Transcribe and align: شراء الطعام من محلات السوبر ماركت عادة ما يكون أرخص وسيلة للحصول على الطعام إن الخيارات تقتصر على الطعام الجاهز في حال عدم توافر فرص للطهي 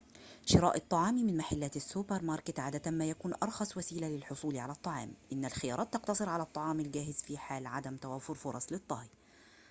شراء 0.45 0.77
الطعام 0.77 1.13
من 1.15 1.37
محلات 1.37 1.75
السوبر 1.75 2.21
ماركت 2.23 2.59
عادة 2.59 2.91
ما 2.91 3.09
يكون 3.09 3.33
أرخص 3.43 3.77
وسيلة 3.77 4.07
للحصول 4.07 4.57
على 4.57 4.71
الطعام 4.71 5.13
إن 5.33 5.45
الخيارات 5.45 5.93
تقتصر 5.93 6.29
على 6.29 6.43
الطعام 6.43 6.79
الجاهز 6.79 7.15
في 7.15 7.37
حال 7.37 7.67
عدم 7.67 7.97
توافر 7.97 8.33
فرص 8.33 8.71
للطهي 8.71 9.07